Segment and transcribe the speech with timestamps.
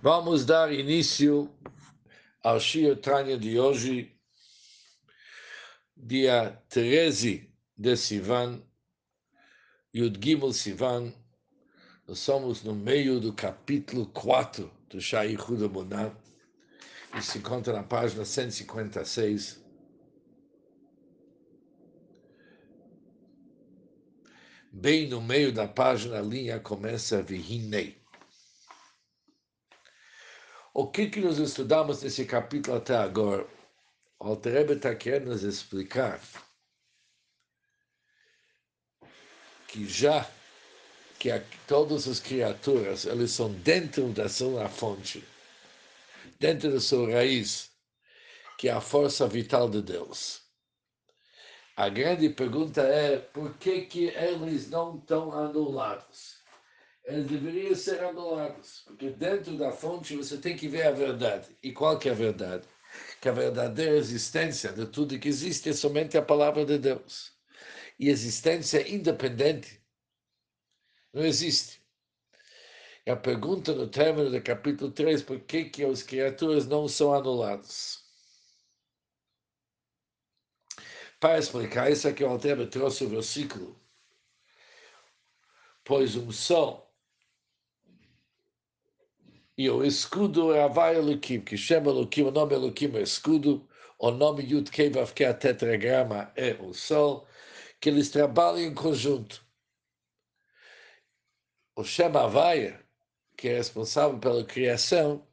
[0.00, 1.48] Vamos dar início
[2.42, 4.16] ao Shir Tanya de hoje,
[5.96, 8.60] dia 13 de Sivan,
[9.94, 11.12] Yud Gimel Sivan.
[12.08, 16.16] Nós somos no meio do capítulo 4 do Shai Huda Monat,
[17.16, 19.62] e se encontra na página 156.
[24.72, 28.01] Bem no meio da página, a linha começa Vihinei.
[30.74, 33.46] O que, que nós estudamos nesse capítulo até agora?
[34.18, 36.18] O Alterebe está querendo nos explicar
[39.68, 40.26] que já
[41.18, 45.22] que a, todas as criaturas elas são dentro da sua fonte,
[46.40, 47.70] dentro da sua raiz,
[48.56, 50.40] que é a força vital de Deus.
[51.76, 56.41] A grande pergunta é por que, que eles não estão anulados?
[57.04, 61.48] Eles deveriam ser anulados, porque dentro da fonte você tem que ver a verdade.
[61.62, 62.66] E qual que é a verdade?
[63.20, 67.32] Que a verdadeira existência de tudo que existe é somente a palavra de Deus.
[67.98, 69.82] E existência independente
[71.12, 71.82] não existe.
[73.04, 77.12] E a pergunta no término do capítulo 3, por que, que as criaturas não são
[77.12, 78.00] anuladas?
[81.18, 83.80] Para explicar isso aqui, o Alter trouxe o versículo.
[85.84, 86.91] Pois um sol
[89.62, 94.10] e o escudo é Havai Elohim, que chama Elohim, o nome Elohim é escudo, o
[94.10, 97.28] nome Yud Kevav, que é a tetragrama, é o sol,
[97.80, 99.46] que eles trabalham em conjunto.
[101.76, 102.76] O Shem Havai,
[103.36, 105.24] que é responsável pela criação,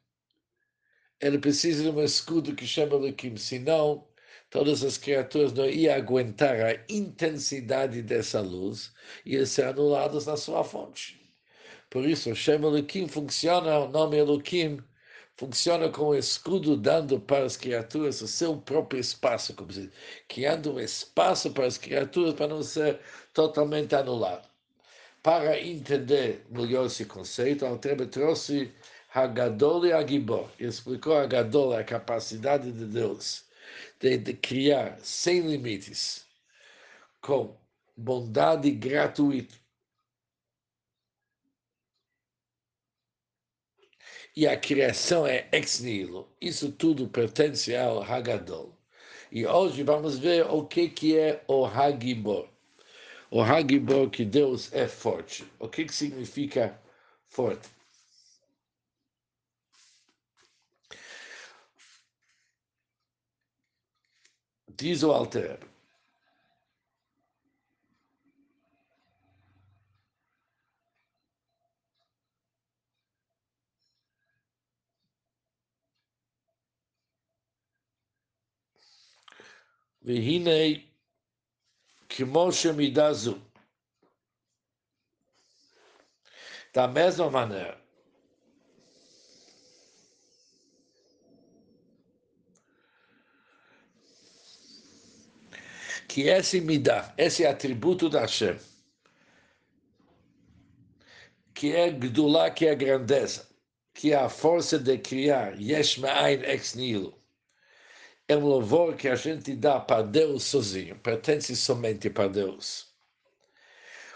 [1.19, 4.07] ele precisa de um escudo que chama Elohim, senão
[4.51, 8.93] todas as criaturas não iam aguentar a intensidade dessa luz
[9.25, 11.19] e iam ser anuladas na sua fonte.
[11.89, 14.79] Por isso, Shem Elohim funciona, o nome Elohim
[15.35, 19.89] funciona como escudo dando para as criaturas o seu próprio espaço, como se,
[20.27, 22.99] criando um espaço para as criaturas para não ser
[23.33, 24.47] totalmente anulado.
[25.23, 28.71] Para entender melhor esse conceito, Altrebe trouxe
[29.13, 30.49] Hagadol e Agibor.
[30.59, 33.45] Explicou Hagadol, a capacidade de Deus
[33.99, 36.25] de, de criar sem limites,
[37.21, 37.57] com
[37.97, 39.58] bondade gratuita
[44.39, 46.25] e a criação é ex nihilo.
[46.39, 48.73] Isso tudo pertence ao Hagadol.
[49.29, 52.47] E hoje vamos ver o que, que é o Hagibor.
[53.29, 55.45] O Hagibor que Deus é forte.
[55.59, 56.79] O que, que significa
[57.27, 57.67] forte?
[64.69, 65.68] Diz o Alter.
[80.02, 80.80] והנה
[82.08, 83.38] כמו שמידה זו.
[86.74, 87.80] Da mesma maneira,
[96.08, 98.58] que esse midá, esse atributo da Hashem,
[101.54, 103.48] que é Gdulá, que é a grandeza,
[103.94, 107.16] que é a força de criar, Yesh Ma'ain ex nihilo,
[108.29, 112.87] é um louvor que a gente dá para Deus sozinho, pertence somente para Deus.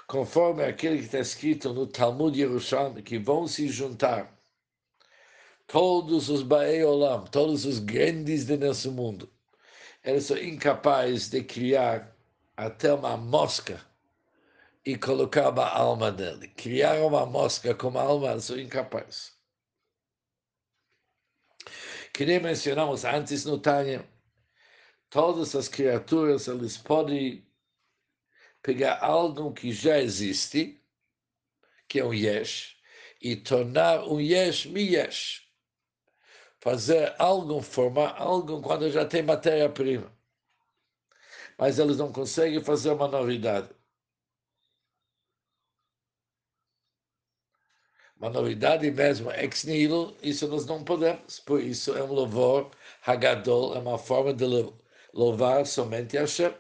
[0.06, 4.32] Conforme aquele que está escrito no Talmud Yerushalmi, que vão se juntar
[5.66, 9.28] todos os Baei Olam, todos os grandes de nosso mundo,
[10.04, 12.16] eles são incapazes de criar
[12.56, 13.82] até uma mosca
[14.86, 16.50] e colocar a alma dele.
[16.50, 19.33] Criar uma mosca com alma, eles são incapazes.
[22.14, 24.08] Que nem mencionamos antes no Tânia,
[25.10, 27.44] todas as criaturas eles podem
[28.62, 30.80] pegar algo que já existe,
[31.88, 32.78] que é um yesh,
[33.20, 35.52] e tornar um yesh mi yesh.
[36.60, 40.16] Fazer algo, formar algo quando já tem matéria-prima.
[41.58, 43.70] Mas eles não conseguem fazer uma novidade.
[48.18, 51.40] Uma novidade mesmo, ex nihilo, isso nós não podemos.
[51.40, 52.72] Por isso é um louvor,
[53.06, 54.46] Hagadol, é uma forma de
[55.14, 56.54] louvar somente Hashem.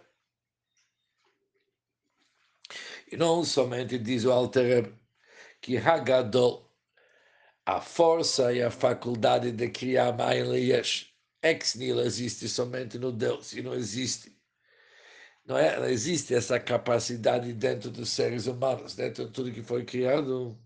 [3.11, 4.91] E não somente diz o Alter
[5.61, 6.69] que Hagadol,
[7.65, 13.53] a força e a faculdade de criar Mayan Leyesh, ex nihilo existe somente no Deus,
[13.53, 14.33] e não existe.
[15.45, 19.85] Não, é, não existe essa capacidade dentro dos seres humanos, dentro de tudo que foi
[19.85, 20.57] criado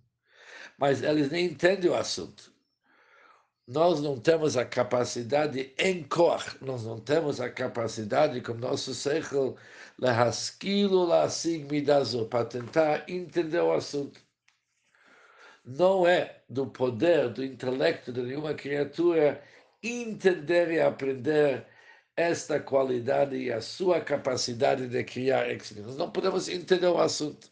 [0.78, 2.54] mas eles nem entendem o assunto.
[3.68, 9.58] Nós não temos a capacidade em cor, nós não temos a capacidade com nosso seichel
[10.00, 14.22] lehaskilo la sigmidazo, para tentar entender o assunto.
[15.66, 19.42] Não é do poder, do intelecto de nenhuma criatura
[19.84, 21.66] entender e aprender
[22.16, 25.46] esta qualidade e a sua capacidade de criar
[25.78, 27.52] Nós não podemos entender o assunto,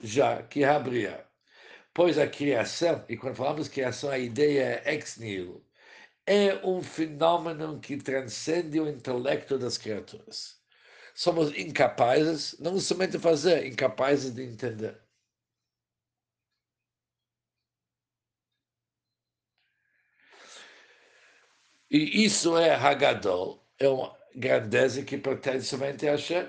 [0.00, 1.25] já que abria.
[1.96, 5.64] Pois a criação, e quando falamos criação, a ideia é ex nihilo,
[6.26, 10.60] é um fenômeno que transcende o intelecto das criaturas.
[11.14, 15.00] Somos incapazes, não somente fazer, incapazes de entender.
[21.90, 26.48] E isso é Hagadol, é uma grandeza que pertence somente a Hashem.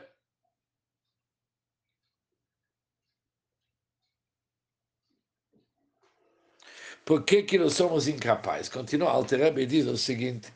[7.08, 8.68] Por que, que nós somos incapazes?
[8.68, 10.52] Continua, Alterebe diz o seguinte.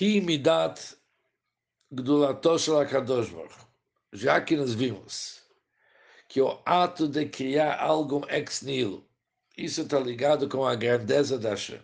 [0.00, 0.96] Hi midat
[4.14, 5.42] Já que nós vimos
[6.26, 9.06] que o ato de criar algo ex nihilo,
[9.54, 11.82] isso está ligado com a grandeza da Hashem.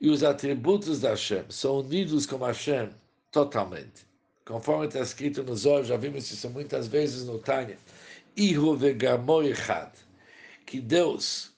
[0.00, 2.94] E os atributos da Hashem são unidos com Hashem
[3.32, 4.06] totalmente.
[4.44, 7.76] Conforme está escrito nos olhos, já vimos isso muitas vezes no Tânia.
[10.66, 11.52] Que Deus,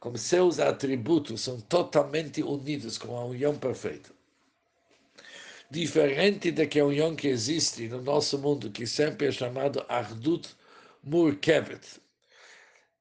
[0.00, 4.10] com seus atributos, são totalmente unidos com a união perfeita.
[5.70, 10.48] Diferente da união que existe no nosso mundo, que sempre é chamado Ardut
[11.02, 12.00] Murkevet,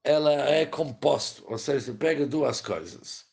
[0.04, 3.32] ela é composto, ou seja, pega duas coisas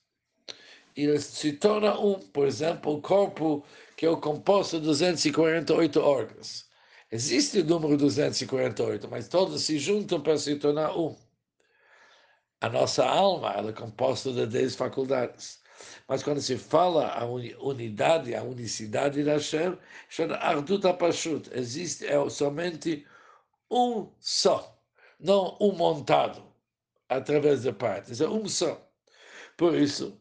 [0.98, 2.18] e se torna um.
[2.18, 3.64] Por exemplo, o corpo
[3.96, 6.67] que é o composto de 248 órgãos.
[7.10, 11.16] Existe o número 248, mas todos se juntam para se tornar um.
[12.60, 15.60] A nossa alma ela é composta de 10 faculdades.
[16.06, 19.78] Mas quando se fala a unidade, a unicidade da Hashem,
[20.08, 21.48] chama Ardut Pashut.
[21.52, 23.06] Existe é somente
[23.70, 24.78] um só,
[25.20, 26.42] não um montado
[27.08, 28.86] através de partes, é um só.
[29.56, 30.20] Por isso,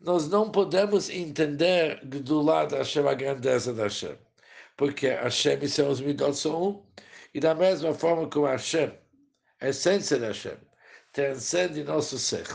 [0.00, 4.16] nós não podemos entender do lado da Hashem a grandeza da Hashem,
[4.76, 6.86] porque Hashem e seus midot são um,
[7.32, 8.92] e da mesma forma que o Hashem,
[9.60, 10.56] a essência da Hashem,
[11.12, 12.46] transcende nosso ser.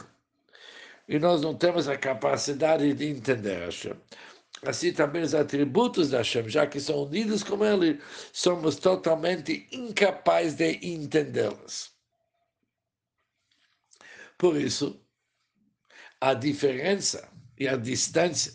[1.07, 3.95] E nós não temos a capacidade de entender Hashem.
[4.63, 8.01] Assim também os atributos da Hashem, já que são unidos com Ele,
[8.33, 11.91] somos totalmente incapazes de entendê-los.
[14.37, 15.01] Por isso,
[16.19, 18.53] a diferença e a distância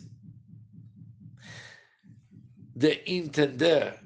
[2.74, 4.04] de entender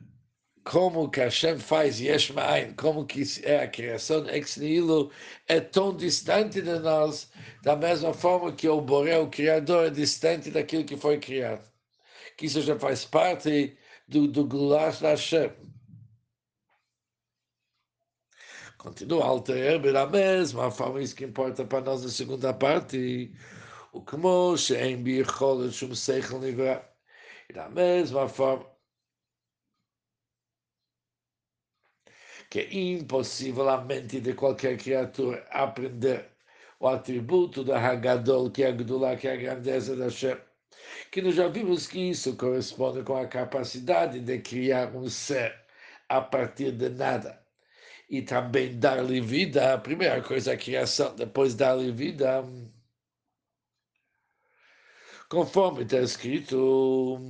[0.65, 2.33] como que Hashem faz Yesh
[2.77, 5.11] como que é a criação ex nihilo,
[5.47, 7.31] é tão distante de nós,
[7.63, 11.67] da mesma forma que o Boré, o Criador, é distante daquilo que foi criado.
[12.37, 15.51] Que isso já faz parte do, do Gulash da Hashem.
[18.77, 23.33] Continua alterar da mesma forma, isso que importa para nós na segunda parte.
[23.93, 26.98] O como she'em bicholet shum seichel nivra.
[27.53, 28.67] Da mesma forma,
[32.51, 36.31] que é impossível a mente de qualquer criatura aprender
[36.81, 40.37] o atributo da Hagadol, que é a que é a grandeza da Shem.
[41.11, 45.55] Que nós já vimos que isso corresponde com a capacidade de criar um ser
[46.09, 47.43] a partir de nada
[48.09, 52.43] e também dar-lhe vida, a primeira coisa é a criação, depois dar-lhe vida,
[55.29, 57.21] conforme está escrito.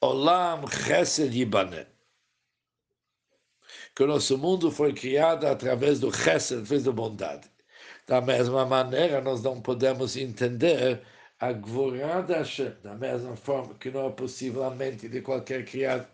[0.00, 1.86] Olam Chesed Yibaneh
[3.96, 7.50] que o nosso mundo foi criado através do chesed, através da bondade.
[8.06, 11.02] Da mesma maneira, nós não podemos entender
[11.40, 15.64] a Gvorá da Hashem, da mesma forma que não é possível a mente de qualquer
[15.64, 16.06] criado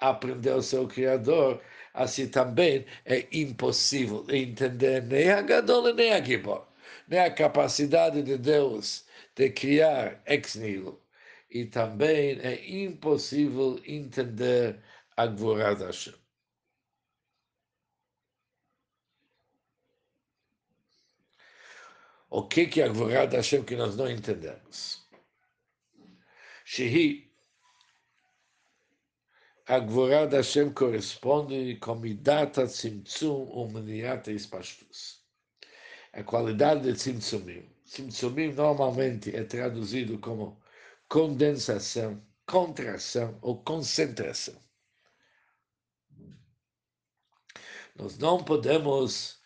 [0.00, 1.60] aprender o seu Criador,
[1.94, 6.66] assim também é impossível entender nem a Gadol nem a Gibor,
[7.08, 11.02] nem a capacidade de Deus de criar ex nihilo.
[11.50, 14.78] E também é impossível entender
[15.16, 16.17] a Gvorá Hashem.
[22.30, 25.06] O que, que a Gvorá da Hashem que nós não entendemos?
[26.64, 27.28] Shehi
[29.68, 35.22] a Gvorá da Hashem corresponde com Midata Tzimtzum ou Meniata Ispashtus.
[36.14, 37.68] A qualidade de Tzimtzumim.
[37.84, 40.58] Tzimtzumim normalmente é traduzido como
[41.06, 44.58] condensação, contração ou concentração.
[47.94, 49.37] Nós não podemos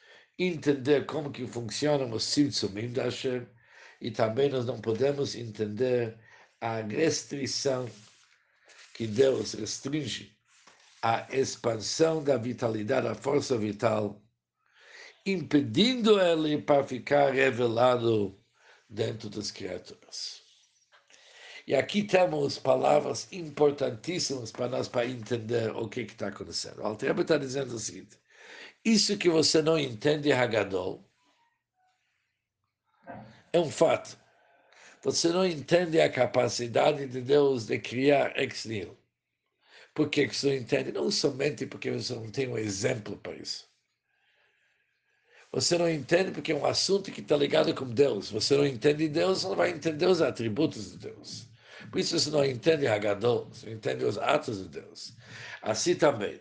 [0.49, 3.47] entender como que funcionam os Tzimtzumim da Hashem
[4.01, 6.19] e também nós não podemos entender
[6.61, 7.89] a restrição
[8.95, 10.37] que Deus restringe
[11.03, 14.23] a expansão da vitalidade, a força vital,
[15.27, 18.39] impedindo ele para ficar revelado
[18.89, 20.43] dentro das criaturas.
[21.67, 26.81] E aqui temos palavras importantíssimas para nós para entender o que está acontecendo.
[26.81, 28.19] O Altreba está dizendo o seguinte:
[28.85, 31.05] isso que você não entende, Hagadol,
[33.53, 34.19] é um fato.
[35.03, 38.97] Você não entende a capacidade de Deus de criar ex nihilo.
[39.95, 40.93] Por que você não entende?
[40.93, 43.71] Não somente porque você não tem um exemplo para isso.
[45.53, 48.31] Você não entende porque é um assunto que está ligado com Deus.
[48.31, 51.47] Você não entende Deus, não vai entender os atributos de Deus.
[51.91, 55.15] Por isso você não entende Hagadol, você não entende os atos de Deus.
[55.61, 56.41] Assim também.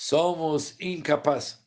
[0.00, 1.58] Somos incapazes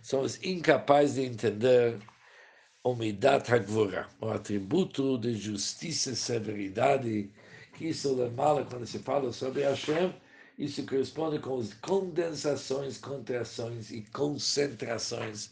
[0.00, 1.98] somos incapazes de entender
[2.84, 7.28] o Midat HaGvura, o atributo de justiça e severidade,
[7.76, 10.14] que isso mal quando se fala sobre Hashem,
[10.56, 15.50] isso corresponde com as condensações, contrações e concentrações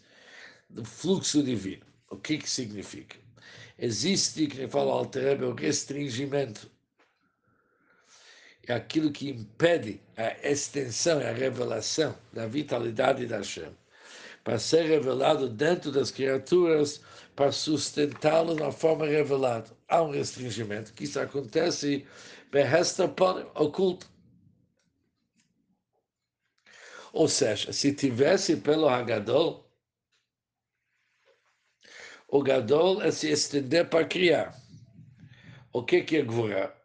[0.69, 1.85] do fluxo divino.
[2.09, 3.17] O que que significa?
[3.77, 6.71] Existe, que fala Alter o restringimento.
[8.71, 13.77] É aquilo que impede a extensão e a revelação da vitalidade da Hashem
[14.45, 17.01] para ser revelado dentro das criaturas,
[17.35, 19.77] para sustentá-lo na forma revelada.
[19.89, 22.07] Há um restringimento, que isso acontece
[23.57, 24.09] oculto.
[27.13, 29.69] Ou seja, se tivesse pelo Hagadol,
[32.29, 34.57] o Gadol é se estender para criar.
[35.73, 36.80] O que, que é Gvurah?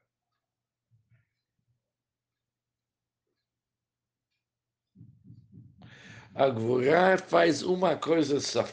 [6.35, 8.67] A Gvorá faz uma coisa só.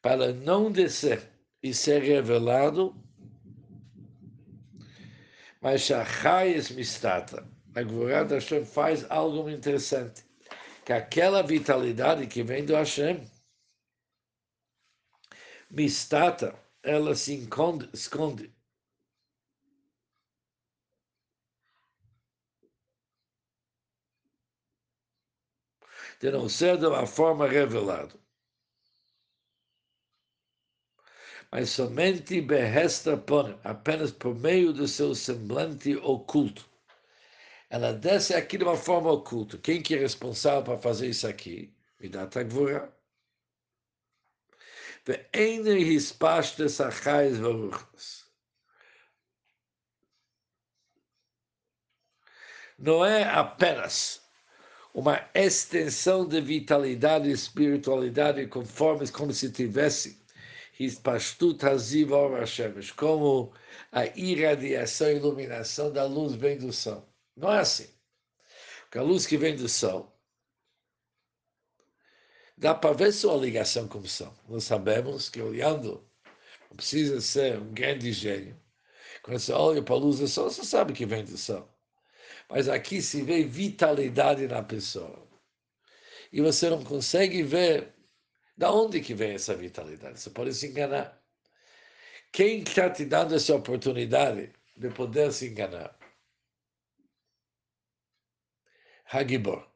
[0.00, 1.30] Para não descer
[1.62, 2.96] e ser revelado,
[5.60, 7.46] mas Shachayes Mistata.
[7.74, 10.24] A Gvorá da Hashem faz algo interessante.
[10.86, 13.30] Que aquela vitalidade que vem do Hashem,
[15.70, 18.55] Mistata, ela se esconde, esconde
[26.19, 28.13] de não ser de uma forma revelada.
[31.51, 36.65] Mas somente Behesta Pone, apenas por meio do seu semblante oculto.
[37.69, 39.57] Ela desce aqui de uma forma oculta.
[39.57, 41.73] Quem que é responsável para fazer isso aqui?
[41.99, 42.93] Midat Agvura.
[45.07, 45.63] ואין
[45.97, 48.21] הספשטס החייס ורוחס.
[52.79, 54.21] Não é apenas
[54.96, 60.24] uma extensão de vitalidade e espiritualidade conforme como se tivesse
[62.96, 63.52] como
[63.92, 67.06] a irradiação e iluminação da luz vem do sol.
[67.36, 67.90] Não é assim.
[68.84, 70.18] Porque a luz que vem do sol
[72.56, 74.34] dá para ver sua ligação com o sol.
[74.48, 76.08] Nós sabemos que olhando,
[76.70, 78.58] não precisa ser um grande gênio.
[79.22, 81.75] Quando você olha para a luz do sol, você sabe que vem do sol.
[82.48, 85.26] Mas aqui se vê vitalidade na pessoa.
[86.32, 87.94] E você não consegue ver
[88.56, 90.20] da onde que vem essa vitalidade.
[90.20, 91.22] Você pode se enganar.
[92.32, 95.96] Quem está te dando essa oportunidade de poder se enganar?
[99.06, 99.66] Hagibor.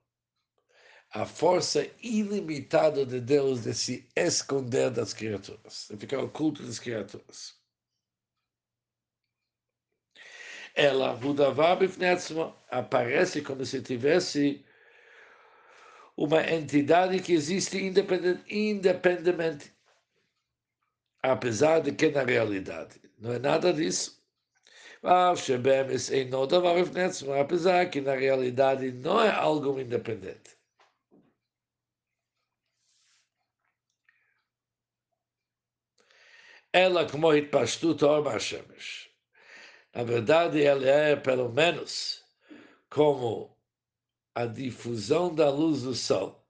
[1.13, 7.60] A força ilimitada de Deus de se esconder das criaturas, de ficar oculto das criaturas
[10.81, 11.19] ela,
[12.71, 14.65] aparece como se tivesse
[16.17, 19.73] uma entidade que existe independente, independentemente,
[21.23, 24.19] apesar de que na realidade não é nada disso.
[27.41, 30.59] Apesar que na realidade não é algo independente.
[36.73, 39.10] Ela como Hitpashtut Orma Shemesh.
[39.95, 42.25] Na verdade, ele é, pelo menos,
[42.89, 43.57] como
[44.35, 46.47] a difusão da luz do sol,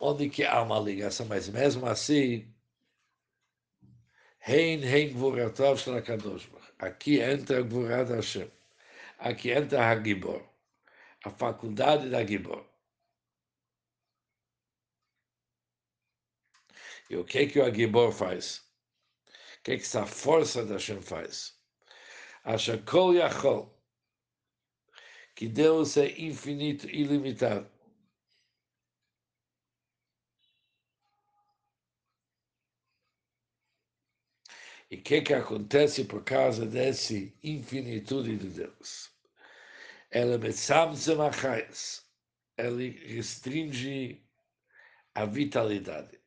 [0.00, 2.52] onde que há uma ligação, mas mesmo assim,
[4.48, 6.48] Hein, hein, Gvuratov Shlakadosh
[6.78, 8.48] Aqui entra a Gvurá da Hashem.
[9.18, 10.40] Aqui entra a Gibor.
[11.24, 12.64] A faculdade da Gibor.
[17.10, 18.58] E o que, que o Agibor faz?
[19.58, 21.55] O que, que essa força da Hashem faz?
[22.46, 23.68] Acha Kol Yachol,
[25.34, 27.68] que Deus é infinito ilimitado.
[34.88, 39.10] E o que, que acontece por causa dessa infinitude de Deus?
[40.08, 40.38] Ela
[42.56, 44.24] ele restringe
[45.16, 46.20] a vitalidade.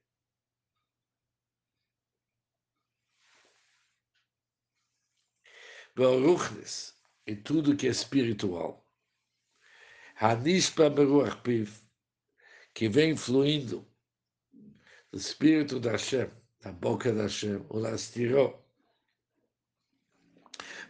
[6.00, 6.96] Baruchnes,
[7.28, 8.88] e tudo que é espiritual.
[10.16, 11.70] Hanispa Beruach Piv,
[12.74, 13.86] que vem fluindo
[15.12, 16.30] do Espírito da Hashem,
[16.62, 18.66] da boca da Hashem, o lastirou,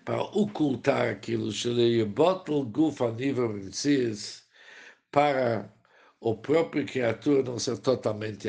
[0.06, 1.52] para ocultar aquilo,
[2.06, 3.12] bottle gufa
[5.12, 5.74] para
[6.20, 8.48] o próprio criatura não ser totalmente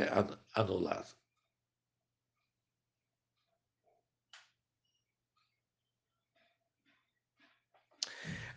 [0.54, 1.19] anulado.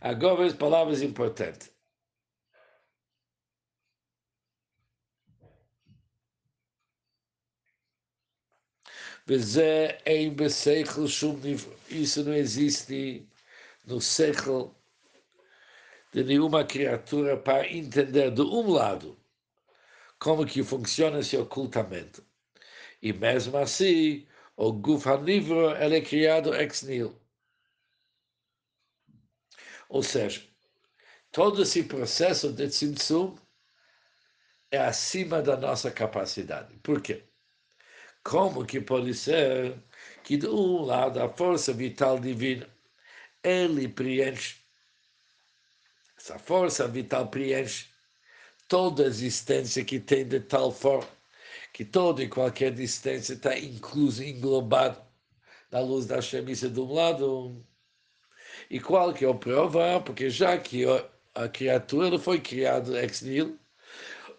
[0.03, 1.71] Agora as palavras importantes.
[11.89, 13.25] Isso não existe
[13.85, 14.75] no século
[16.11, 19.17] de nenhuma criatura para entender de um lado
[20.19, 22.21] como que funciona esse ocultamento.
[23.01, 25.23] E mesmo assim, o Gufan
[25.79, 27.22] é criado ex nihilo.
[29.93, 30.41] Ou seja,
[31.31, 33.37] todo esse processo de Tzimtzum
[34.71, 36.75] é acima da nossa capacidade.
[36.79, 37.23] Por quê?
[38.23, 39.77] Como que pode ser
[40.23, 42.67] que, de um lado, a força vital divina,
[43.43, 44.63] ele preenche,
[46.17, 47.89] essa força vital preenche
[48.67, 51.07] toda a existência que tem de tal forma
[51.71, 54.99] que toda e qualquer existência está incluso, englobado
[55.69, 57.63] na luz da chamiça de um lado,
[58.69, 60.01] e qual que é o prova?
[60.01, 60.83] Porque já que
[61.35, 63.59] a criatura foi criada ex nihilo,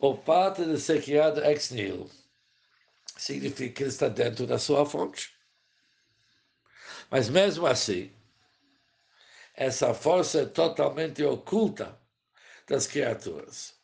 [0.00, 2.10] o fato de ser criado ex nihilo
[3.16, 5.34] significa que ele está dentro da sua fonte.
[7.10, 8.12] Mas mesmo assim,
[9.54, 11.98] essa força é totalmente oculta
[12.68, 13.74] das criaturas,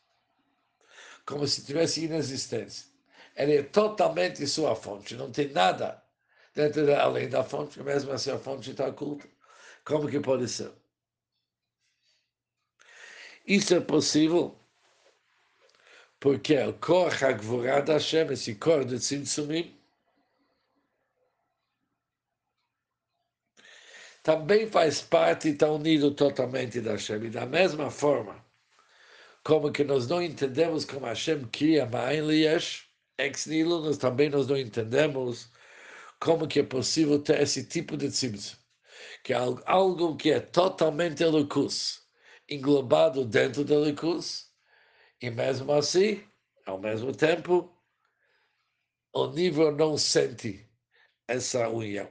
[1.25, 2.87] como se tivesse inexistência.
[3.35, 6.03] Ela é totalmente sua fonte, não tem nada
[6.53, 9.27] dentro de, além da fonte, mesmo assim a fonte está oculta.
[9.91, 10.71] Como que pode ser?
[13.45, 14.57] Isso é possível
[16.17, 19.77] porque o cor Hagvorá da Hashem, esse cor de Tzimtzumim,
[24.23, 27.25] também faz parte e está unido totalmente da Hashem.
[27.25, 28.41] E da mesma forma,
[29.43, 34.47] como que nós não entendemos como Hashem cria Ma'in Liyesh, ex nihilo, nós também nós
[34.47, 35.49] não entendemos
[36.17, 38.60] como que é possível ter esse tipo de tzimtzum
[39.23, 42.07] que é algo que é totalmente elicus,
[42.49, 44.51] englobado dentro do elicus,
[45.21, 46.23] e mesmo assim,
[46.65, 47.71] ao mesmo tempo,
[49.13, 50.67] o nível não sente
[51.27, 52.09] essa união.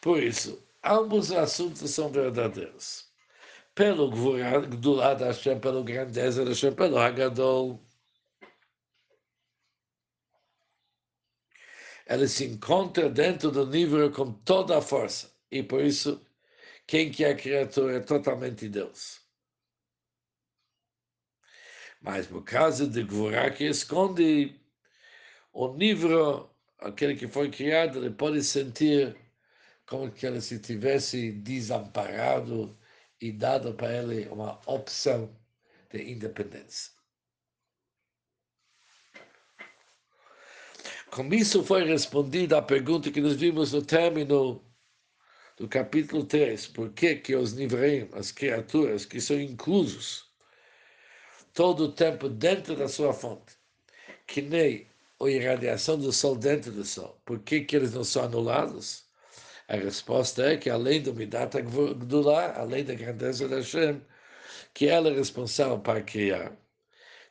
[0.00, 3.10] Por isso, ambos os assuntos são verdadeiros.
[3.74, 7.80] Pelo Gdulá da Hashem, pelo grandeza da Hashem, pelo Hagadol,
[12.12, 15.32] ela se encontra dentro do nível com toda a força.
[15.50, 16.22] E por isso,
[16.86, 19.22] quem que é criatura é totalmente Deus.
[22.02, 24.54] Mas por causa de Gvorá que esconde
[25.54, 29.16] o nível, aquele que foi criado, ele pode sentir
[29.86, 32.78] como que ele se tivesse desamparado
[33.22, 35.34] e dado para ele uma opção
[35.90, 36.92] de independência.
[41.12, 44.64] Com isso foi respondida a pergunta que nós vimos no término
[45.58, 46.68] do capítulo 3.
[46.68, 50.24] Por que, que os Nivreim, as criaturas que são inclusos
[51.52, 53.52] todo o tempo dentro da sua fonte,
[54.26, 54.88] que nem
[55.20, 59.04] a irradiação do Sol dentro do Sol, por que, que eles não são anulados?
[59.68, 64.00] A resposta é que além do Midat Gdulá, além da grandeza da Hashem,
[64.72, 66.56] que ela é responsável para criar,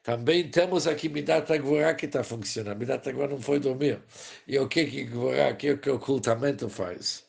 [0.04, 2.78] também temos aqui Midat Agvorá que está funcionando.
[2.78, 4.02] Midat Agvorá não foi dormir.
[4.48, 7.26] E o que que Agvorá, o que, que o ocultamento faz?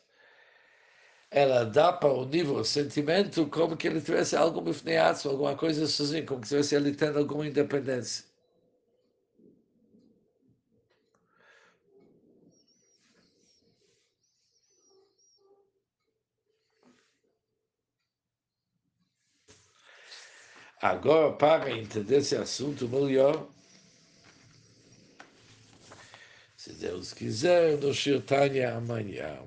[1.31, 5.85] Ela dá para o nível o sentimento como que ele tivesse algo mifneatsu, alguma coisa
[5.87, 8.23] sozinho, como tivesse ele tendo alguma independência.
[20.83, 23.47] Agora, para entender esse assunto melhor,
[26.57, 29.39] se Deus quiser, no Shirtanya amanhã.